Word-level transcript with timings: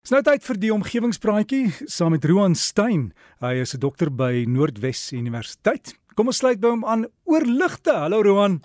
Dis 0.00 0.14
nou 0.14 0.22
tyd 0.24 0.40
vir 0.40 0.56
die 0.56 0.70
omgewingspraatjie 0.72 1.88
saam 1.92 2.14
met 2.14 2.24
Roan 2.24 2.54
Stein. 2.56 3.10
Hy 3.44 3.60
is 3.60 3.74
'n 3.74 3.82
dokter 3.82 4.08
by 4.08 4.46
Noordwes 4.48 5.12
Universiteit. 5.12 5.92
Kom 6.16 6.32
ons 6.32 6.38
sluit 6.40 6.58
by 6.58 6.68
hom 6.72 6.84
aan 6.84 7.04
oor 7.28 7.44
ligte. 7.44 7.92
Hallo 7.92 8.22
Roan. 8.22 8.62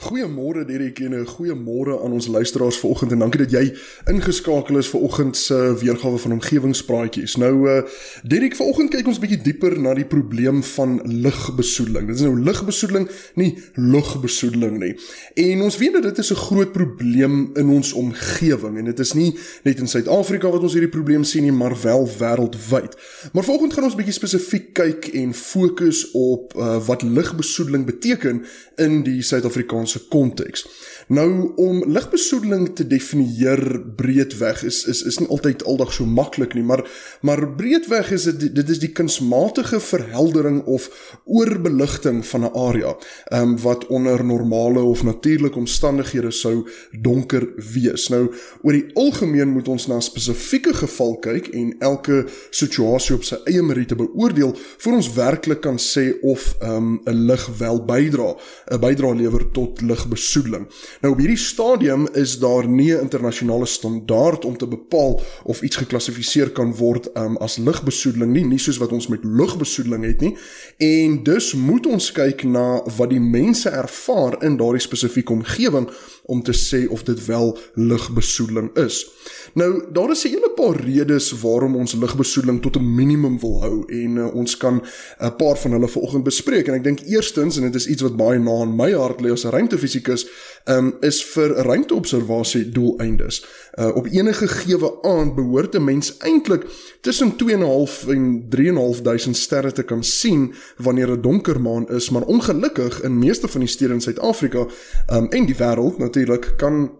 Goeiemôre 0.00 0.64
Derek 0.64 0.98
en 0.98 1.12
'n 1.12 1.26
goeiemôre 1.26 2.00
aan 2.04 2.12
ons 2.12 2.26
luisteraars 2.26 2.78
vanoggend 2.78 3.12
en 3.12 3.18
dankie 3.18 3.40
dat 3.40 3.50
jy 3.50 3.74
ingeskakel 4.08 4.78
is 4.78 4.88
vir 4.88 5.00
oggend 5.00 5.36
se 5.36 5.76
weergawe 5.78 6.18
van 6.18 6.32
omgewingspraatjies. 6.32 7.36
Nou 7.36 7.68
uh 7.68 7.82
Derek, 8.24 8.56
vanoggend 8.56 8.90
kyk 8.90 9.06
ons 9.06 9.18
bietjie 9.18 9.42
dieper 9.42 9.80
na 9.80 9.94
die 9.94 10.04
probleem 10.04 10.62
van 10.62 11.00
lugbesoedeling. 11.04 12.06
Dit 12.06 12.16
is 12.16 12.22
nou 12.22 12.40
lugbesoedeling, 12.40 13.10
nie 13.34 13.58
lugbesoedeling 13.74 14.78
nie. 14.78 14.96
En 15.34 15.60
ons 15.60 15.76
weet 15.76 15.92
dat 15.92 16.02
dit 16.02 16.18
is 16.18 16.30
'n 16.32 16.34
groot 16.34 16.72
probleem 16.72 17.50
in 17.54 17.68
ons 17.68 17.92
omgewing 17.92 18.78
en 18.78 18.84
dit 18.84 18.98
is 18.98 19.12
nie 19.12 19.36
net 19.64 19.78
in 19.78 19.88
Suid-Afrika 19.88 20.50
wat 20.50 20.62
ons 20.62 20.72
hierdie 20.72 20.90
probleem 20.90 21.24
sien 21.24 21.42
nie, 21.42 21.52
maar 21.52 21.80
wel 21.82 22.08
wêreldwyd. 22.18 22.96
Maar 23.32 23.44
vanoggend 23.44 23.72
gaan 23.72 23.84
ons 23.84 23.94
bietjie 23.94 24.14
spesifiek 24.14 24.72
kyk 24.72 25.06
en 25.12 25.34
fokus 25.34 26.10
op 26.10 26.54
uh 26.56 26.86
wat 26.86 27.02
lugbesoedeling 27.02 27.84
beteken 27.84 28.44
in 28.76 29.02
die 29.02 29.22
Suid-Afrikaanse 29.22 29.89
Afrikaanse 29.90 30.08
konteks. 30.08 30.66
Nou 31.10 31.52
om 31.56 31.82
ligbesoedeling 31.90 32.68
te 32.74 32.86
definieer 32.86 33.80
breedweg 33.96 34.62
is 34.64 34.84
is 34.86 35.02
is 35.02 35.18
nie 35.18 35.28
altyd 35.28 35.64
aldag 35.66 35.92
so 35.92 36.06
maklik 36.06 36.54
nie, 36.54 36.62
maar 36.62 36.84
maar 37.22 37.42
breedweg 37.56 38.12
is 38.14 38.28
dit 38.28 38.54
dit 38.54 38.68
is 38.70 38.78
die 38.78 38.92
kunsmatige 38.92 39.80
verheldering 39.80 40.62
of 40.64 40.86
oorbeligting 41.24 42.22
van 42.26 42.44
'n 42.44 42.54
area, 42.54 42.96
ehm 43.26 43.42
um, 43.42 43.58
wat 43.60 43.86
onder 43.86 44.24
normale 44.24 44.82
of 44.82 45.02
natuurlike 45.02 45.58
omstandighede 45.58 46.30
sou 46.30 46.68
donker 47.00 47.48
wees. 47.72 48.08
Nou 48.08 48.30
oor 48.62 48.72
die 48.72 48.90
algemeen 48.94 49.48
moet 49.48 49.68
ons 49.68 49.86
na 49.86 50.00
spesifieke 50.00 50.74
geval 50.74 51.18
kyk 51.18 51.48
en 51.48 51.74
elke 51.78 52.26
situasie 52.50 53.14
op 53.14 53.24
sy 53.24 53.36
eie 53.44 53.62
meriete 53.62 53.94
beoordeel 53.94 54.56
voor 54.78 54.92
ons 54.92 55.12
werklik 55.12 55.60
kan 55.60 55.78
sê 55.78 56.20
of 56.22 56.56
ehm 56.60 56.76
um, 56.76 57.00
'n 57.04 57.26
lig 57.26 57.46
wel 57.58 57.84
bydra, 57.84 58.36
'n 58.70 58.80
bydra 58.80 59.12
lewer 59.12 59.50
tot 59.50 59.79
ligbesoedeling. 59.80 60.66
Nou 61.00 61.12
op 61.12 61.18
hierdie 61.18 61.36
stadium 61.36 62.08
is 62.12 62.38
daar 62.38 62.68
nie 62.68 62.92
'n 62.94 63.00
internasionale 63.00 63.66
standaard 63.66 64.44
om 64.44 64.56
te 64.56 64.66
bepaal 64.66 65.20
of 65.44 65.62
iets 65.62 65.76
geklassifiseer 65.76 66.50
kan 66.50 66.74
word 66.76 67.10
um, 67.16 67.36
as 67.36 67.56
lugbesoedeling 67.56 68.32
nie, 68.32 68.44
nie 68.44 68.58
soos 68.58 68.78
wat 68.78 68.92
ons 68.92 69.06
met 69.06 69.24
lugbesoedeling 69.24 70.04
het 70.04 70.20
nie. 70.20 70.36
En 70.78 71.22
dus 71.22 71.54
moet 71.54 71.86
ons 71.86 72.12
kyk 72.12 72.42
na 72.42 72.82
wat 72.96 73.10
die 73.10 73.20
mense 73.20 73.68
ervaar 73.68 74.42
in 74.42 74.56
daardie 74.56 74.80
spesifieke 74.80 75.32
omgewing 75.32 75.90
om 76.30 76.42
te 76.42 76.52
sê 76.52 76.88
of 76.88 77.02
dit 77.02 77.26
wel 77.26 77.58
lugbesoedeling 77.74 78.76
is. 78.76 79.10
Nou, 79.54 79.84
daar 79.92 80.10
is 80.10 80.24
'n 80.24 80.28
hele 80.28 80.50
paar 80.54 80.80
redes 80.84 81.40
waarom 81.40 81.76
ons 81.76 81.94
lugbesoedeling 81.94 82.62
tot 82.62 82.76
'n 82.76 82.94
minimum 82.94 83.40
wil 83.40 83.60
hou 83.60 83.84
en 83.86 84.16
uh, 84.16 84.34
ons 84.34 84.56
kan 84.56 84.82
'n 85.18 85.36
paar 85.36 85.58
van 85.58 85.72
hulle 85.72 85.88
vanoggend 85.88 86.24
bespreek 86.24 86.66
en 86.66 86.74
ek 86.74 86.84
dink 86.84 87.00
eerstens 87.00 87.56
en 87.56 87.62
dit 87.62 87.74
is 87.74 87.86
iets 87.86 88.02
wat 88.02 88.16
baie 88.16 88.38
na 88.38 88.62
in 88.62 88.76
my 88.76 88.92
hart 88.92 89.20
lê 89.20 89.32
as 89.32 89.44
'n 89.44 89.50
ruimtefisikus, 89.70 90.26
um, 90.68 90.94
is 91.00 91.22
vir 91.32 91.54
ruimteobservasie 91.64 92.70
doeleindes. 92.74 93.44
Uh, 93.78 93.96
op 93.96 94.06
enige 94.10 94.48
gewe 94.48 94.90
aand 95.02 95.34
behoort 95.34 95.74
'n 95.74 95.84
mens 95.84 96.16
eintlik 96.18 96.66
tussen 97.00 97.36
2.5 97.36 98.08
en 98.08 98.48
3.500 98.48 99.36
sterre 99.36 99.72
te 99.72 99.82
kan 99.82 100.04
sien 100.04 100.54
wanneer 100.76 101.10
'n 101.10 101.20
donker 101.20 101.60
maan 101.60 101.88
is, 101.88 102.10
maar 102.10 102.22
ongelukkig 102.22 103.02
in 103.02 103.18
meeste 103.18 103.48
van 103.48 103.60
die 103.60 103.68
stede 103.68 103.92
in 103.92 104.00
Suid-Afrika 104.00 104.66
um, 105.12 105.28
en 105.28 105.46
die 105.46 105.56
wêreld 105.56 105.98
natuurlik 105.98 106.54
kan 106.56 106.99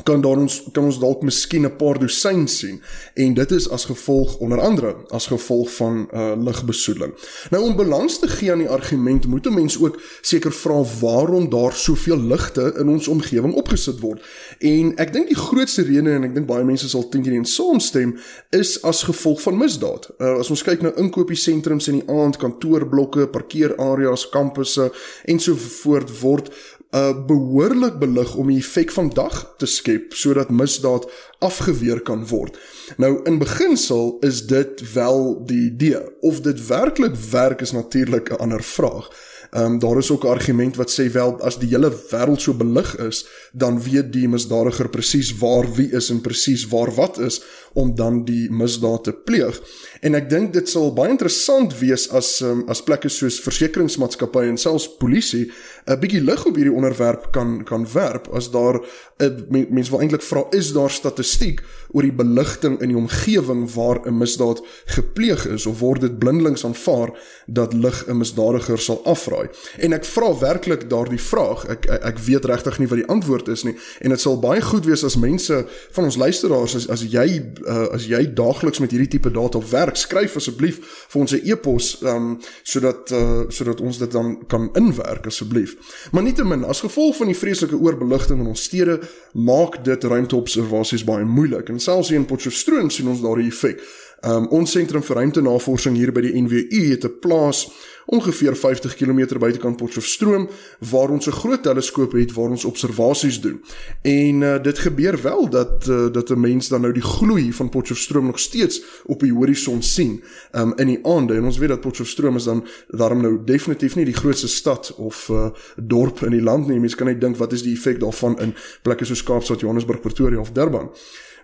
kan 0.00 0.20
daar 0.20 0.38
ons 0.40 0.62
kan 0.72 0.84
ons 0.88 0.98
dalk 0.98 1.20
miskien 1.22 1.66
'n 1.66 1.76
paar 1.76 1.98
dosyn 1.98 2.48
sien 2.48 2.80
en 3.14 3.34
dit 3.34 3.50
is 3.50 3.68
as 3.70 3.84
gevolg 3.84 4.36
onder 4.36 4.60
andere 4.60 4.96
as 5.08 5.26
gevolg 5.26 5.74
van 5.74 6.08
uh 6.14 6.32
ligbesoedeling. 6.36 7.12
Nou 7.50 7.62
om 7.64 7.76
balans 7.76 8.18
te 8.18 8.28
gee 8.28 8.52
aan 8.52 8.58
die 8.58 8.68
argument 8.68 9.26
moet 9.26 9.46
'n 9.46 9.54
mens 9.54 9.78
ook 9.82 10.00
seker 10.20 10.52
vra 10.52 10.84
waarom 11.00 11.50
daar 11.50 11.72
soveel 11.72 12.20
ligte 12.20 12.74
in 12.78 12.88
ons 12.88 13.08
omgewing 13.08 13.54
opgesit 13.54 14.00
word. 14.00 14.22
En 14.58 14.96
ek 14.96 15.12
dink 15.12 15.26
die 15.26 15.36
grootste 15.36 15.82
rede 15.82 16.10
en 16.10 16.24
ek 16.24 16.34
dink 16.34 16.46
baie 16.46 16.64
mense 16.64 16.88
sal 16.88 17.10
dink 17.10 17.24
hierin 17.24 17.44
saamstem 17.44 18.18
is 18.50 18.82
as 18.82 19.02
gevolg 19.02 19.42
van 19.42 19.58
misdaad. 19.58 20.10
Uh 20.18 20.38
as 20.38 20.50
ons 20.50 20.62
kyk 20.62 20.82
na 20.82 20.94
inkopiesentrums 20.96 21.88
in 21.88 21.94
die 22.00 22.08
aand, 22.08 22.36
kantoorblokke, 22.36 23.26
parkeerareas, 23.26 24.28
kampusse 24.28 24.92
en 25.24 25.38
so 25.38 25.54
voort 25.54 26.20
word 26.20 26.50
uh 26.92 27.26
behoorlik 27.26 27.98
belig 27.98 28.34
om 28.36 28.50
die 28.52 28.58
effek 28.60 28.90
van 28.92 29.08
dag 29.16 29.54
te 29.58 29.66
skep 29.66 30.12
sodat 30.12 30.50
misdaad 30.52 31.06
afgeweer 31.40 32.02
kan 32.04 32.26
word. 32.28 32.58
Nou 32.96 33.14
in 33.24 33.38
beginsel 33.40 34.18
is 34.20 34.42
dit 34.46 34.82
wel 34.92 35.40
die 35.46 35.70
idee 35.70 36.02
of 36.20 36.40
dit 36.44 36.66
werklik 36.66 37.16
werk 37.30 37.60
is 37.60 37.72
natuurlik 37.72 38.28
'n 38.30 38.42
ander 38.44 38.62
vraag. 38.62 39.08
Ehm 39.52 39.64
um, 39.64 39.78
daar 39.78 39.98
is 39.98 40.10
ook 40.10 40.24
'n 40.24 40.28
argument 40.28 40.76
wat 40.76 41.00
sê 41.00 41.12
wel 41.12 41.40
as 41.40 41.58
die 41.58 41.68
hele 41.68 41.92
wêreld 42.10 42.40
so 42.40 42.54
belig 42.54 42.96
is, 42.96 43.26
dan 43.52 43.82
weet 43.82 44.12
die 44.12 44.28
misdadiger 44.28 44.88
presies 44.88 45.38
waar 45.38 45.74
wie 45.74 45.90
is 45.92 46.10
en 46.10 46.20
presies 46.20 46.68
waar 46.68 46.94
wat 46.94 47.18
is 47.18 47.42
om 47.74 47.94
dan 47.94 48.24
die 48.24 48.50
misdaad 48.50 49.04
te 49.04 49.12
pleeg. 49.12 49.60
En 50.00 50.14
ek 50.14 50.30
dink 50.30 50.52
dit 50.56 50.68
sal 50.68 50.92
baie 50.94 51.10
interessant 51.12 51.76
wees 51.78 52.08
as 52.10 52.40
um, 52.40 52.64
as 52.72 52.82
plekke 52.82 53.10
soos 53.12 53.40
versekeringsmaatskappye 53.44 54.48
en 54.48 54.58
selfs 54.58 54.88
polisie 54.98 55.50
'n 55.86 55.98
bietjie 56.00 56.22
lig 56.22 56.46
op 56.46 56.56
hierdie 56.56 56.74
onderwerp 56.74 57.32
kan 57.32 57.64
kan 57.64 57.86
werp 57.92 58.28
as 58.32 58.50
daar 58.50 58.80
'n 59.20 59.66
mens 59.70 59.90
wil 59.90 60.00
eintlik 60.00 60.22
vra 60.22 60.46
is 60.50 60.72
daar 60.72 60.90
statistiek 60.90 61.62
oor 61.92 62.02
die 62.02 62.12
beligting 62.12 62.80
in 62.80 62.88
die 62.88 62.96
omgewing 62.96 63.68
waar 63.74 64.00
'n 64.06 64.18
misdaad 64.18 64.62
gepleeg 64.86 65.46
is 65.46 65.66
of 65.66 65.80
word 65.80 66.00
dit 66.00 66.18
blindelings 66.18 66.64
aanvaar 66.64 67.10
dat 67.46 67.72
lig 67.72 68.04
'n 68.08 68.16
misdadiger 68.16 68.78
sal 68.78 69.04
afraai? 69.04 69.48
En 69.78 69.92
ek 69.92 70.04
vra 70.04 70.38
werklik 70.38 70.90
daardie 70.90 71.20
vraag. 71.20 71.66
Ek 71.68 71.82
ek, 71.82 72.04
ek 72.04 72.18
weet 72.18 72.44
regtig 72.44 72.78
nie 72.78 72.88
wat 72.88 73.00
die 73.00 73.08
antwoord 73.08 73.48
is 73.48 73.64
nie. 73.66 73.74
En 74.00 74.14
dit 74.14 74.20
sal 74.20 74.38
baie 74.40 74.62
goed 74.62 74.86
wees 74.88 75.04
as 75.04 75.16
mense 75.16 75.62
van 75.96 76.04
ons 76.08 76.18
luisteraars 76.20 76.76
as, 76.78 76.88
as 76.88 77.04
jy 77.12 77.26
uh, 77.66 77.88
as 77.94 78.06
jy 78.10 78.24
daagliks 78.34 78.80
met 78.82 78.90
hierdie 78.90 79.10
tipe 79.16 79.30
data 79.30 79.60
werk 79.70 79.96
skryf 79.96 80.36
asseblief 80.36 80.80
vir 81.12 81.20
ons 81.20 81.32
'n 81.32 81.42
e-pos 81.44 82.02
um, 82.02 82.38
sodat 82.62 83.10
uh, 83.12 83.44
sodat 83.48 83.80
ons 83.80 83.98
dit 83.98 84.12
dan 84.12 84.46
kan 84.46 84.70
inwerk 84.74 85.26
asseblief 85.26 85.76
maar 86.12 86.22
nietemin 86.22 86.64
as 86.64 86.80
gevolg 86.80 87.16
van 87.16 87.26
die 87.26 87.38
vreeslike 87.38 87.76
oorbeligting 87.76 88.40
in 88.40 88.46
ons 88.46 88.62
stede 88.62 89.00
maak 89.32 89.84
dit 89.84 90.04
ruimteobservasies 90.04 91.04
baie 91.04 91.24
moeilik 91.24 91.68
en 91.68 91.80
selfs 91.80 92.08
hier 92.08 92.20
in 92.20 92.26
Potchefstroom 92.26 92.90
sien 92.90 93.08
ons 93.08 93.22
daardie 93.22 93.50
effek. 93.50 93.80
Um, 94.22 94.44
ons 94.54 94.70
sentrum 94.70 95.02
vir 95.02 95.18
ruimtenavorsing 95.18 95.96
hier 95.98 96.12
by 96.14 96.22
die 96.22 96.36
NWU 96.38 96.82
het 96.92 97.04
'n 97.04 97.18
plaas 97.18 97.66
ongeveer 98.06 98.54
50 98.56 98.94
km 98.94 99.38
buitekant 99.38 99.76
Potchefstroom 99.76 100.48
waar 100.78 101.10
ons 101.10 101.26
'n 101.26 101.32
groot 101.32 101.62
teleskoop 101.62 102.12
het 102.12 102.32
waar 102.32 102.50
ons 102.50 102.64
observasies 102.64 103.40
doen. 103.40 103.62
En 104.02 104.40
uh, 104.40 104.62
dit 104.62 104.78
gebeur 104.78 105.22
wel 105.22 105.48
dat 105.50 105.86
uh, 105.88 106.12
dat 106.12 106.30
'n 106.30 106.40
mens 106.40 106.68
dan 106.68 106.80
nou 106.80 106.92
die 106.92 107.02
gloei 107.02 107.52
van 107.52 107.68
Potchefstroom 107.68 108.26
nog 108.26 108.38
steeds 108.38 108.82
op 109.04 109.20
die 109.20 109.32
horison 109.32 109.82
sien 109.82 110.22
um, 110.52 110.72
in 110.76 110.86
die 110.86 111.00
aande 111.02 111.34
en 111.34 111.44
ons 111.44 111.58
weet 111.58 111.68
dat 111.68 111.80
Potchefstroom 111.80 112.36
is 112.36 112.44
dan 112.44 112.66
daarom 112.88 113.20
nou 113.20 113.44
definitief 113.44 113.96
nie 113.96 114.04
die 114.04 114.14
grootste 114.14 114.48
stad 114.48 114.94
of 114.96 115.28
uh, 115.28 115.50
dorp 115.76 116.22
in 116.22 116.30
die 116.30 116.42
land 116.42 116.66
nie. 116.66 116.80
Mense 116.80 116.96
kan 116.96 117.06
net 117.06 117.20
dink 117.20 117.36
wat 117.36 117.52
is 117.52 117.62
die 117.62 117.74
effek 117.74 118.00
daarvan 118.00 118.38
in 118.38 118.54
plekke 118.82 119.04
soos 119.04 119.22
Kaapstad, 119.22 119.60
Johannesburg, 119.60 120.00
Pretoria 120.00 120.38
of 120.40 120.52
Durban. 120.52 120.90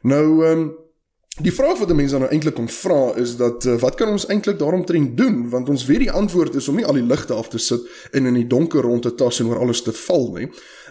Nou 0.02 0.46
um, 0.46 0.72
Die 1.38 1.52
vraag 1.54 1.78
wat 1.78 1.92
mense 1.94 2.16
dan 2.16 2.24
nou 2.24 2.32
eintlik 2.34 2.56
kon 2.58 2.68
vra 2.68 3.12
is 3.14 3.36
dat 3.38 3.62
uh, 3.64 3.76
wat 3.78 3.94
kan 3.94 4.08
ons 4.10 4.24
eintlik 4.26 4.58
daaromtrent 4.58 5.12
doen 5.16 5.44
want 5.52 5.68
ons 5.70 5.84
weet 5.86 6.02
die 6.02 6.10
antwoord 6.10 6.56
is 6.58 6.66
om 6.68 6.74
nie 6.80 6.86
al 6.86 6.98
die 6.98 7.06
ligte 7.06 7.34
af 7.34 7.48
te 7.52 7.60
sit 7.62 7.84
en 8.10 8.26
in 8.26 8.34
die 8.34 8.46
donker 8.46 8.82
rond 8.82 9.06
te 9.06 9.14
tas 9.14 9.38
en 9.38 9.52
oor 9.52 9.60
alles 9.62 9.82
te 9.86 9.94
val 9.94 10.26
nie. 10.34 10.48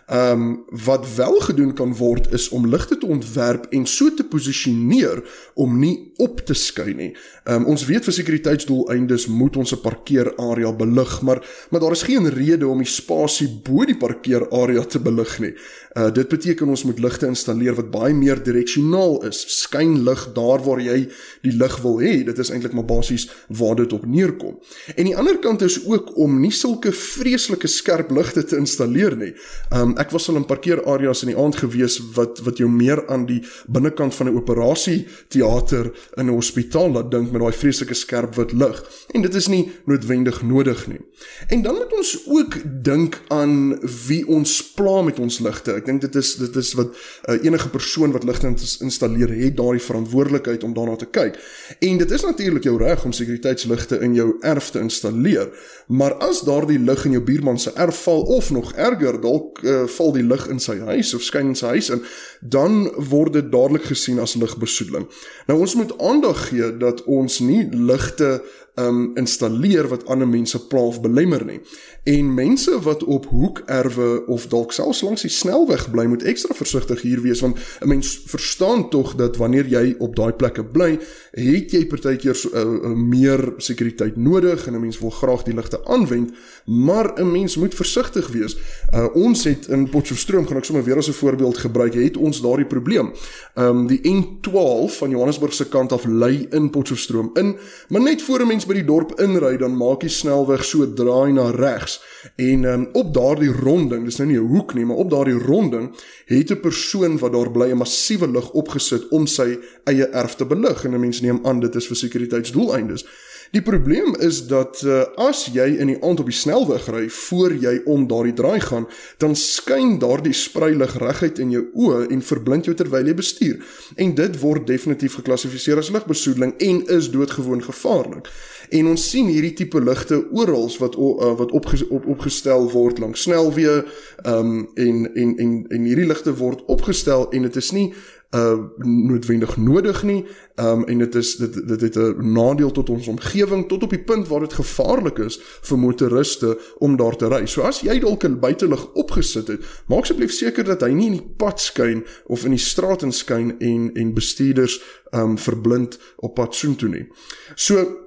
Ehm 0.08 0.42
um, 0.42 0.64
wat 0.84 1.16
wel 1.16 1.40
gedoen 1.40 1.74
kan 1.74 1.96
word 1.96 2.32
is 2.34 2.50
om 2.50 2.68
ligte 2.68 2.98
te 2.98 3.06
ontwerp 3.06 3.66
en 3.70 3.86
so 3.86 4.14
te 4.14 4.24
posisioneer 4.24 5.24
om 5.54 5.80
nie 5.80 6.12
op 6.16 6.40
te 6.40 6.54
skyn 6.54 6.96
nie. 6.96 7.10
Ehm 7.44 7.56
um, 7.56 7.66
ons 7.66 7.86
weet 7.86 8.08
vir 8.08 8.16
sekuriteitsdoeleindes 8.16 9.26
moet 9.28 9.58
ons 9.58 9.74
'n 9.76 9.82
parkeerarea 9.82 10.72
belig, 10.74 11.22
maar 11.22 11.44
maar 11.70 11.80
daar 11.80 11.92
is 11.92 12.08
geen 12.08 12.30
rede 12.30 12.68
om 12.68 12.78
die 12.78 12.88
spasie 12.88 13.50
bo 13.64 13.86
die 13.86 13.98
parkeerarea 13.98 14.86
te 14.86 15.00
belig 15.00 15.40
nie. 15.40 15.54
Uh 15.98 16.14
dit 16.14 16.28
beteken 16.28 16.70
ons 16.70 16.84
moet 16.84 17.00
ligte 17.00 17.28
installeer 17.28 17.76
wat 17.76 17.92
baie 17.92 18.14
meer 18.14 18.44
direksionaal 18.44 19.26
is. 19.26 19.44
Skyn 19.60 20.04
lig 20.04 20.32
daar 20.34 20.64
waar 20.64 20.80
jy 20.80 21.10
die 21.42 21.56
lig 21.58 21.78
wil 21.82 22.00
hê. 22.00 22.24
Dit 22.24 22.38
is 22.38 22.50
eintlik 22.50 22.74
maar 22.74 22.86
basies 22.86 23.30
waar 23.48 23.76
dit 23.76 23.94
op 23.94 24.06
neerkom. 24.06 24.60
En 24.96 25.06
die 25.06 25.18
ander 25.18 25.40
kant 25.40 25.62
is 25.62 25.86
ook 25.86 26.18
om 26.18 26.40
nie 26.40 26.52
sulke 26.52 26.92
vreeslike 26.92 27.68
skerp 27.68 28.12
ligte 28.12 28.44
te 28.44 28.56
installeer 28.56 29.18
nie. 29.18 29.34
Um 29.74 29.97
ek 29.98 30.12
was 30.12 30.30
al 30.30 30.40
in 30.40 30.46
parkeerareas 30.46 31.24
in 31.26 31.34
die 31.34 31.38
aand 31.38 31.56
gewees 31.56 32.00
wat 32.16 32.40
wat 32.46 32.58
jou 32.58 32.70
meer 32.70 33.04
aan 33.08 33.26
die 33.26 33.42
binnekant 33.68 34.16
van 34.16 34.28
'n 34.28 34.38
operasie 34.38 35.08
teater 35.28 35.92
in 36.18 36.26
'n 36.28 36.36
hospitaal 36.36 36.92
laat 36.92 37.12
dink 37.12 37.32
met 37.32 37.42
daai 37.42 37.54
vreeslike 37.54 37.94
skerp 37.94 38.36
wit 38.36 38.52
lig. 38.52 38.84
En 39.12 39.22
dit 39.22 39.36
is 39.36 39.48
nie 39.48 39.72
noodwendig 39.86 40.42
nodig 40.44 40.88
nie. 40.88 41.02
En 41.48 41.62
dan 41.62 41.76
moet 41.76 41.94
ons 41.94 42.24
ook 42.28 42.84
dink 42.84 43.22
aan 43.28 43.80
wie 44.08 44.28
ons 44.28 44.74
pla 44.74 45.02
met 45.02 45.20
ons 45.20 45.40
ligte. 45.40 45.74
Ek 45.74 45.86
dink 45.86 46.02
dit 46.02 46.16
is 46.16 46.36
dit 46.36 46.56
is 46.56 46.74
wat 46.74 46.88
uh, 47.30 47.44
enige 47.44 47.70
persoon 47.70 48.12
wat 48.12 48.24
ligte 48.24 48.48
installeer 48.80 49.30
het 49.30 49.56
verantwoordelikheid 49.56 49.86
verantwoordelikheid 50.08 50.64
om 50.64 50.74
daarna 50.74 50.96
te 50.96 51.06
kyk. 51.06 51.38
En 51.80 51.98
dit 51.98 52.12
is 52.12 52.22
natuurlik 52.22 52.64
jou 52.64 52.78
reg 52.78 53.04
om 53.06 53.12
sekuriteitsligte 53.12 54.00
in 54.00 54.14
jou 54.14 54.36
erf 54.42 54.70
te 54.70 54.80
installeer, 54.80 55.50
maar 55.88 56.14
as 56.24 56.42
daardie 56.42 56.80
lig 56.80 57.06
in 57.06 57.18
jou 57.18 57.24
buurman 57.24 57.60
se 57.60 57.72
erf 57.76 58.04
val 58.04 58.22
of 58.22 58.52
nog 58.52 58.74
erger, 58.74 59.22
dalk 59.22 59.62
uh, 59.64 59.87
val 59.88 60.14
die 60.16 60.26
lig 60.26 60.48
in 60.52 60.60
sy 60.64 60.78
huis 60.90 61.14
of 61.18 61.26
skyn 61.26 61.54
in 61.54 61.60
sy 61.60 61.74
huis 61.78 61.90
in, 61.94 62.04
dan 62.42 62.88
word 63.10 63.34
dit 63.38 63.52
dadelik 63.52 63.90
gesien 63.92 64.20
as 64.24 64.36
ligbesoedeling. 64.40 65.08
Nou 65.48 65.60
ons 65.64 65.76
moet 65.80 65.94
aandag 66.00 66.48
gee 66.50 66.72
dat 66.78 67.04
ons 67.06 67.40
nie 67.40 67.64
ligte 67.72 68.42
um 68.80 69.12
installeer 69.16 69.88
wat 69.88 70.06
ander 70.06 70.28
mense 70.28 70.60
pla 70.68 70.80
of 70.80 71.02
belemmer 71.02 71.46
nie. 71.46 71.60
En 72.04 72.34
mense 72.34 72.80
wat 72.82 73.04
op 73.04 73.26
hoekerwe 73.26 74.26
of 74.26 74.48
dalk 74.48 74.72
selfs 74.72 75.02
langs 75.02 75.26
die 75.26 75.32
snelweg 75.32 75.90
bly, 75.92 76.06
moet 76.06 76.24
ekstra 76.24 76.56
versigtig 76.56 77.02
hier 77.02 77.22
wees 77.22 77.42
want 77.42 77.58
'n 77.82 77.88
mens 77.88 78.22
verstaan 78.26 78.90
tog 78.90 79.16
dat 79.16 79.38
wanneer 79.38 79.68
jy 79.68 79.96
op 80.00 80.16
daai 80.16 80.34
plekke 80.34 80.64
bly, 80.64 81.00
het 81.32 81.72
jy 81.72 81.86
partykeer 81.88 82.38
uh, 82.54 82.62
uh, 82.62 82.96
meer 82.96 83.54
sekuriteit 83.58 84.16
nodig 84.16 84.68
en 84.68 84.74
'n 84.74 84.82
mens 84.82 85.00
wil 85.00 85.10
graag 85.10 85.44
die 85.44 85.54
ligte 85.54 85.86
aanwend, 85.86 86.32
maar 86.66 87.20
'n 87.20 87.32
mens 87.32 87.58
moet 87.58 87.76
versigtig 87.76 88.28
wees. 88.28 88.58
Uh, 88.94 89.08
ons 89.14 89.44
het 89.44 89.68
in 89.68 89.90
Potchefstroom, 89.90 90.48
gaan 90.48 90.58
ek 90.58 90.66
sommer 90.66 90.86
weer 90.86 90.98
as 90.98 91.08
'n 91.08 91.14
voorbeeld 91.14 91.58
gebruik, 91.58 91.94
het 91.94 92.18
ons 92.18 92.42
daardie 92.42 92.66
probleem. 92.66 93.12
Um 93.56 93.88
die 93.88 94.02
N12 94.02 94.98
van 94.98 95.10
Johannesburg 95.10 95.54
se 95.54 95.68
kant 95.68 95.92
af 95.92 96.06
lê 96.06 96.48
in 96.50 96.70
Potchefstroom 96.70 97.30
in, 97.34 97.58
maar 97.90 98.02
net 98.02 98.22
voor 98.22 98.42
'n 98.42 98.48
mens 98.48 98.66
by 98.68 98.74
die 98.74 98.86
dorp 98.86 99.14
inry, 99.24 99.58
dan 99.58 99.76
maak 99.78 100.04
jy 100.04 100.10
snelweg 100.10 100.64
so 100.66 100.86
draai 100.86 101.34
na 101.34 101.50
regs. 101.56 102.00
En 102.36 102.66
um, 102.66 102.88
op 102.94 103.14
daardie 103.14 103.52
ronding, 103.52 104.06
dis 104.06 104.18
nou 104.18 104.28
nie 104.28 104.40
'n 104.40 104.48
hoek 104.54 104.74
nie, 104.74 104.86
maar 104.86 104.98
op 104.98 105.10
daardie 105.10 105.40
ronding 105.40 105.96
het 106.26 106.52
'n 106.52 106.60
persoon 106.60 107.18
wat 107.18 107.34
daar 107.34 107.52
bly 107.52 107.72
'n 107.72 107.78
massiewe 107.78 108.28
lig 108.28 108.52
opgesit 108.52 109.08
om 109.10 109.28
sy 109.28 109.58
eie 109.86 110.06
erf 110.12 110.36
te 110.36 110.46
belig 110.46 110.86
en 110.86 111.00
mense 111.00 111.24
neem 111.24 111.40
aan 111.44 111.60
dit 111.60 111.76
is 111.76 111.88
vir 111.88 111.96
sekuriteitsdoeleindes. 111.96 113.06
Die 113.52 113.62
probleem 113.62 114.16
is 114.20 114.42
dat 114.48 114.82
uh, 114.86 115.04
as 115.16 115.46
jy 115.54 115.68
in 115.80 115.92
die 115.92 115.98
aand 116.04 116.20
op 116.20 116.28
die 116.28 116.36
snelweg 116.36 116.88
ry 116.92 117.06
voor 117.14 117.56
jy 117.56 117.78
om 117.88 118.08
daardie 118.10 118.36
draai 118.36 118.60
gaan, 118.60 118.88
dan 119.24 119.36
skyn 119.40 119.98
daardie 120.02 120.36
spreilig 120.36 120.98
reguit 121.00 121.40
in 121.40 121.54
jou 121.56 121.64
oë 121.74 122.08
en 122.12 122.24
verblind 122.26 122.68
jou 122.68 122.76
terwyl 122.76 123.08
jy 123.08 123.16
bestuur. 123.16 123.64
En 123.96 124.14
dit 124.18 124.40
word 124.42 124.68
definitief 124.68 125.16
geklassifiseer 125.22 125.80
as 125.80 125.94
ligbesoedeling 125.96 126.58
en 126.60 126.84
is 126.98 127.12
doodgewoon 127.14 127.64
gevaarlik. 127.64 128.28
En 128.76 128.92
ons 128.92 129.10
sien 129.10 129.30
hierdie 129.32 129.54
tipe 129.56 129.80
ligte 129.80 130.20
oral 130.36 130.68
wat 130.82 130.98
uh, 131.00 131.32
wat 131.40 131.54
opge, 131.56 131.80
op, 131.88 132.08
opgestel 132.18 132.68
word 132.74 133.00
langs 133.00 133.24
snelweë, 133.24 133.80
ehm 134.26 134.52
um, 134.52 134.68
en 134.76 135.04
en 135.16 135.34
en 135.38 135.52
en 135.72 135.88
hierdie 135.88 136.08
ligte 136.10 136.34
word 136.36 136.66
opgestel 136.68 137.30
en 137.32 137.48
dit 137.48 137.56
is 137.56 137.72
nie 137.72 137.88
uh 138.36 138.60
noodwendig 138.78 139.58
nodig 139.58 140.04
nie. 140.04 140.26
Um 140.56 140.84
en 140.86 140.98
dit 140.98 141.16
is 141.16 141.36
dit 141.36 141.68
dit 141.68 141.82
het 141.82 141.96
'n 141.96 142.32
nadeel 142.32 142.72
tot 142.72 142.90
ons 142.90 143.08
omgewing 143.08 143.68
tot 143.68 143.84
op 143.84 143.90
die 143.90 144.04
punt 144.04 144.28
waar 144.28 144.40
dit 144.40 144.54
gevaarlik 144.54 145.18
is 145.18 145.40
vir 145.62 145.80
motoriste 145.80 146.60
om 146.78 146.96
daar 146.96 147.16
te 147.16 147.28
ry. 147.28 147.46
So 147.46 147.62
as 147.62 147.80
jy 147.82 148.00
dalk 148.00 148.24
'n 148.24 148.40
buitelug 148.40 148.94
opgesit 148.94 149.48
het, 149.48 149.66
maak 149.88 150.02
asseblief 150.02 150.32
seker 150.32 150.64
dat 150.64 150.82
hy 150.82 150.92
nie 150.92 151.06
in 151.06 151.12
die 151.12 151.34
pad 151.38 151.60
skyn 151.60 152.06
of 152.26 152.44
in 152.44 152.52
die 152.52 152.60
straat 152.60 153.02
inskyn 153.02 153.60
en 153.60 153.94
en 153.94 154.14
bestuurders 154.14 154.82
um 155.12 155.38
verblind 155.38 156.00
op 156.16 156.34
pad 156.34 156.56
soontoe 156.56 156.90
nie. 156.90 157.08
So 157.56 158.06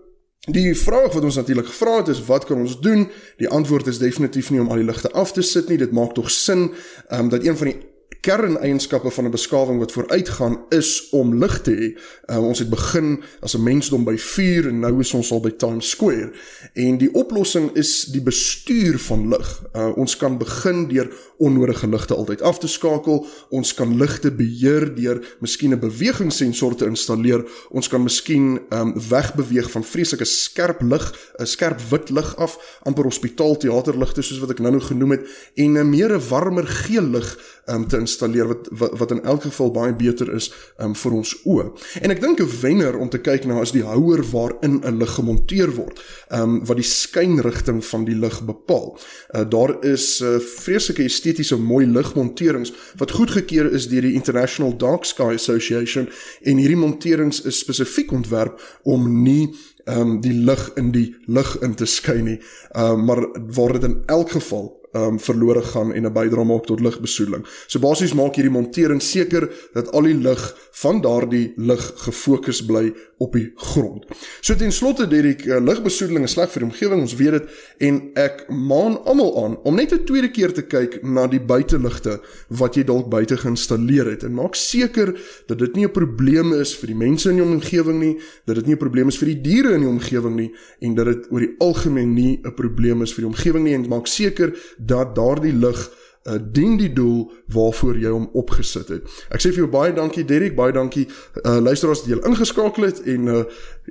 Die 0.49 0.75
vraag 0.75 1.12
wat 1.12 1.22
ons 1.22 1.37
natuurlik 1.37 1.67
gevra 1.67 1.96
het 1.96 2.08
is 2.08 2.25
wat 2.25 2.44
kan 2.44 2.61
ons 2.61 2.81
doen? 2.81 3.08
Die 3.37 3.49
antwoord 3.49 3.87
is 3.87 3.99
definitief 3.99 4.50
nie 4.50 4.61
om 4.61 4.69
al 4.69 4.81
die 4.81 4.84
ligte 4.84 5.11
af 5.12 5.32
te 5.32 5.43
sit 5.43 5.69
nie. 5.69 5.76
Dit 5.78 5.93
maak 5.93 6.14
tog 6.14 6.31
sin 6.31 6.70
um, 7.12 7.28
dat 7.28 7.44
een 7.44 7.56
van 7.56 7.67
die 7.67 7.76
kerneienskappe 8.20 9.11
van 9.11 9.25
'n 9.25 9.31
beskawing 9.31 9.78
wat 9.78 9.93
vooruitgaan 9.93 10.64
is 10.69 11.08
om 11.11 11.34
lig 11.38 11.61
te 11.61 11.70
hê. 11.70 12.00
Uh, 12.34 12.46
ons 12.46 12.58
het 12.58 12.69
begin 12.69 13.22
as 13.40 13.55
'n 13.55 13.62
mensdom 13.62 14.05
by 14.05 14.17
vuur 14.17 14.69
en 14.69 14.78
nou 14.78 15.00
is 15.00 15.14
ons 15.14 15.32
al 15.32 15.40
by 15.40 15.50
Times 15.50 15.90
Square. 15.90 16.32
En 16.72 16.99
die 16.99 17.14
oplossing 17.14 17.70
is 17.76 18.05
die 18.05 18.22
bestuur 18.22 18.99
van 18.99 19.28
lig. 19.28 19.62
Uh, 19.72 19.96
ons 19.96 20.17
kan 20.17 20.38
begin 20.38 20.88
deur 20.88 21.12
onnodige 21.38 21.88
ligte 21.88 22.14
altyd 22.14 22.43
af 22.43 22.58
te 22.58 22.69
skakel. 22.69 23.26
Ons 23.49 23.75
kan 23.75 23.96
ligte 23.96 24.31
beheer 24.31 24.94
deur 24.94 25.37
miskien 25.40 25.72
'n 25.72 25.78
bewegingssensor 25.78 26.75
te 26.75 26.84
installeer. 26.84 27.44
Ons 27.69 27.88
kan 27.88 28.02
miskien 28.02 28.61
um, 28.70 28.94
wegbeweeg 29.08 29.70
van 29.70 29.84
vreeslike 29.84 30.25
skerp 30.25 30.82
lig, 30.82 31.32
'n 31.38 31.46
skerp 31.46 31.81
wit 31.90 32.11
lig 32.11 32.37
af, 32.37 32.78
amper 32.82 33.05
hospitaal 33.05 33.56
teaterligte 33.56 34.22
soos 34.22 34.38
wat 34.38 34.50
ek 34.50 34.58
nou-nou 34.58 34.82
genoem 34.82 35.11
het 35.11 35.26
en 35.55 35.78
'n 35.78 35.90
meer 35.90 36.12
'n 36.12 36.28
warmer 36.28 36.67
geel 36.67 37.02
lig 37.02 37.59
um, 37.70 37.87
te 37.88 37.99
installeer 37.99 38.46
wat, 38.46 38.69
wat 38.70 38.99
wat 38.99 39.11
in 39.11 39.22
elk 39.22 39.43
geval 39.43 39.70
baie 39.70 39.94
beter 39.94 40.32
is 40.34 40.50
um, 40.78 40.94
vir 40.94 41.17
ons 41.17 41.34
oë. 41.44 41.67
En 42.02 42.11
ek 42.11 42.20
dink 42.20 42.40
'n 42.40 42.50
wenner 42.61 42.99
om 42.99 43.08
te 43.08 43.19
kyk 43.19 43.46
na 43.46 43.61
is 43.61 43.72
die 43.72 43.84
houer 43.84 44.22
waarin 44.32 44.81
'n 44.84 44.99
lig 44.99 45.14
gemonteer 45.14 45.75
word, 45.76 46.00
um, 46.31 46.64
wat 46.67 46.76
die 46.76 46.87
skynrigting 46.87 47.84
van 47.84 48.05
die 48.05 48.14
lig 48.14 48.43
bepaal. 48.44 48.99
Uh, 49.34 49.44
daar 49.49 49.76
is 49.84 50.20
uh, 50.20 50.38
vreeslike 50.38 51.05
estetiese 51.05 51.56
mooi 51.56 51.87
ligmonterings 51.87 52.72
wat 52.96 53.11
goedgekeur 53.11 53.72
is 53.72 53.88
deur 53.88 54.02
die 54.02 54.14
International 54.14 54.76
Dark 54.76 55.05
Sky 55.05 55.34
Association 55.34 56.08
en 56.43 56.56
hierdie 56.56 56.76
monterings 56.76 57.43
is 57.43 57.58
spesifiek 57.58 58.12
ontwerp 58.12 58.61
om 58.82 59.22
nie 59.22 59.55
ehm 59.87 60.00
um, 60.00 60.20
die 60.20 60.34
lig 60.34 60.70
in 60.76 60.93
die 60.93 61.17
lug 61.26 61.56
in 61.62 61.75
te 61.75 61.87
skyn 61.87 62.25
nie. 62.25 62.40
Ehm 62.75 63.00
uh, 63.00 63.06
maar 63.06 63.26
waar 63.55 63.72
dit 63.72 63.84
in 63.84 64.02
elk 64.06 64.31
geval 64.31 64.80
um, 64.92 65.20
verlore 65.20 65.62
gaan 65.62 65.92
en 65.92 66.06
'n 66.06 66.12
bydrae 66.12 66.44
maak 66.44 66.66
tot 66.66 66.81
ligbesoedeling. 66.81 67.46
So 67.66 67.78
basies 67.78 68.14
maak 68.14 68.34
hierdie 68.34 68.52
montering 68.52 69.02
seker 69.02 69.50
dat 69.72 69.90
al 69.92 70.02
die 70.02 70.14
lig 70.14 70.56
van 70.72 71.00
daardie 71.00 71.52
lig 71.56 71.92
gefokus 71.96 72.64
bly 72.64 72.92
op 73.19 73.32
die 73.32 73.52
grond. 73.54 74.04
So 74.40 74.54
ten 74.56 74.72
slotte 74.72 75.06
Derek, 75.06 75.44
uh, 75.46 75.60
ligbesoedeling 75.60 76.25
is 76.25 76.32
sleg 76.32 76.50
vir 76.50 76.64
die 76.64 76.70
omgewing, 76.70 77.00
ons 77.00 77.16
weet 77.16 77.31
dit 77.31 77.48
en 77.78 78.00
ek 78.14 78.46
maan 78.48 78.96
almal 79.04 79.44
aan 79.44 79.56
om 79.64 79.75
net 79.75 79.92
'n 79.92 80.04
tweede 80.04 80.31
keer 80.31 80.52
te 80.52 80.62
kyk 80.62 81.02
na 81.02 81.26
die 81.26 81.40
buiteligte 81.40 82.20
wat 82.48 82.75
jy 82.75 82.84
dalk 82.84 83.10
buite 83.10 83.36
geïnstalleer 83.36 84.10
het 84.10 84.22
en 84.25 84.34
maak 84.34 84.54
seker 84.54 85.12
dat 85.46 85.58
dit 85.58 85.76
nie 85.76 85.84
'n 85.84 85.93
probleem 85.93 86.52
is 86.52 86.75
vir 86.75 86.86
die 86.86 86.96
mense 86.96 87.31
in 87.31 87.36
jou 87.36 87.46
omgewing 87.46 88.00
nie, 88.00 88.19
dat 88.46 88.56
dit 88.56 88.66
nie 88.66 88.75
'n 88.75 88.78
probleem 88.78 89.08
is 89.08 89.19
vir 89.19 89.26
die 89.26 89.40
diere 89.40 89.75
in 89.75 89.81
die 89.81 89.88
omgewing 89.88 90.36
nie 90.36 90.54
en 90.81 90.94
dat 90.94 91.06
dit 91.06 91.26
oor 91.31 91.40
die 91.40 91.54
algemeen 91.58 92.14
nie 92.14 92.40
'n 92.43 92.54
probleem 92.54 93.02
is 93.02 93.12
vir 93.12 93.22
die 93.22 93.31
omgewing 93.31 93.64
nie 93.64 93.75
en 93.75 93.88
maak 93.88 94.06
seker 94.06 94.52
dat 94.87 95.15
daardie 95.15 95.55
lig 95.55 95.88
uh, 96.29 96.37
dien 96.53 96.77
die 96.77 96.93
doel 96.93 97.31
waarvoor 97.53 97.99
jy 97.99 98.11
hom 98.12 98.29
opgesit 98.37 98.91
het. 98.93 99.21
Ek 99.32 99.43
sê 99.43 99.53
vir 99.55 99.65
jou 99.65 99.71
baie 99.73 99.93
dankie 99.97 100.25
Derek, 100.29 100.55
baie 100.59 100.75
dankie 100.77 101.06
uh, 101.09 101.59
luisteraars 101.62 102.03
dat 102.05 102.11
julle 102.12 102.29
ingeskakel 102.29 102.87
het 102.87 103.00
en 103.09 103.31
uh, 103.31 103.43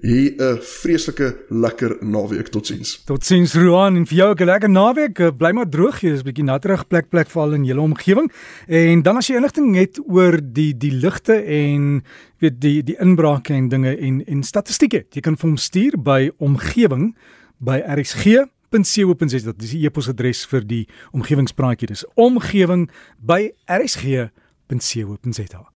hier 0.01 0.35
'n 0.35 0.41
uh, 0.41 0.51
vreeslike 0.61 1.29
lekker 1.49 1.97
naweek 2.01 2.51
totsiens. 2.53 3.01
Totsiens 3.05 3.53
Roan 3.53 3.95
en 3.95 4.05
vir 4.05 4.17
jou 4.17 4.29
'n 4.33 4.45
lekker 4.45 4.69
naweek. 4.69 5.19
Uh, 5.19 5.31
bly 5.37 5.51
maar 5.51 5.69
droog 5.69 5.99
hier, 5.99 6.13
is 6.13 6.23
bietjie 6.23 6.45
natterig 6.45 6.87
plek 6.87 7.09
plek 7.09 7.29
val 7.29 7.53
in 7.53 7.65
julle 7.65 7.81
omgewing. 7.81 8.31
En 8.67 9.01
dan 9.01 9.17
as 9.17 9.27
jy 9.27 9.35
inligting 9.35 9.75
het 9.75 9.99
oor 10.07 10.39
die 10.41 10.77
die 10.77 10.93
ligte 10.93 11.33
en 11.33 12.03
weet 12.39 12.61
die 12.61 12.83
die 12.83 12.97
inbrake 12.99 13.53
en 13.53 13.69
dinge 13.69 13.97
en 13.97 14.25
en 14.25 14.43
statistieke, 14.43 15.05
jy 15.09 15.21
kan 15.21 15.35
vir 15.35 15.49
hom 15.49 15.57
stuur 15.57 15.97
by 15.97 16.31
omgewing 16.37 17.15
by 17.57 17.81
RSG 17.83 18.45
omgewing.co.za 18.69 19.57
dis 19.57 19.73
die 19.75 19.85
e-posadres 19.87 20.45
vir 20.49 20.65
die 20.67 20.85
omgewingspraatjie. 21.15 21.87
Dis 21.91 22.05
omgewing 22.15 22.89
by 23.17 23.51
rsg.co.za 23.79 25.69